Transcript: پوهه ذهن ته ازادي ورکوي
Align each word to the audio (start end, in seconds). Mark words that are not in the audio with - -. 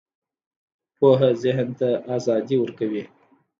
پوهه 0.97 1.29
ذهن 1.43 1.69
ته 1.79 1.89
ازادي 2.15 2.55
ورکوي 2.59 3.03